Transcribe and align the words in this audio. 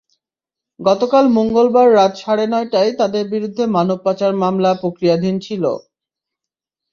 গতকাল 0.79 1.25
মঙ্গলবার 1.37 1.87
রাত 1.95 2.13
সাড়ে 2.21 2.45
নয়টায় 2.47 2.91
তাঁদের 2.99 3.25
বিরুদ্ধে 3.33 3.63
মানব 3.75 3.97
পাচার 4.05 4.33
মামলা 4.43 4.71
প্রক্রিয়াধীন 4.81 5.35
ছিল। 5.45 5.63